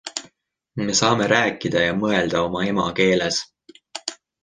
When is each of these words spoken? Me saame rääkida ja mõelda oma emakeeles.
Me 0.85 0.95
saame 0.99 1.27
rääkida 1.35 1.85
ja 1.85 1.93
mõelda 2.01 2.43
oma 2.49 2.65
emakeeles. 2.73 3.43